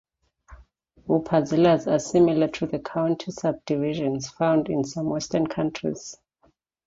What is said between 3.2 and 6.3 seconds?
subdivisions found in some Western countries.